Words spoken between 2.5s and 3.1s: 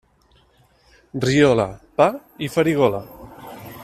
farigola.